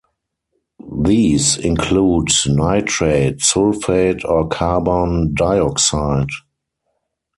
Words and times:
These 1.03 1.57
include 1.59 2.29
nitrate, 2.47 3.37
sulfate 3.37 4.25
or 4.27 4.47
carbon 4.47 5.35
dioxide. 5.35 6.29